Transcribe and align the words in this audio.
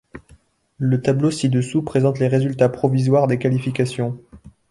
Le 0.79 0.99
tableau 0.99 1.29
ci-dessous 1.29 1.83
présente 1.83 2.17
les 2.17 2.27
résultats 2.27 2.69
provisoires 2.69 3.27
des 3.27 3.37
qualifications. 3.37 4.17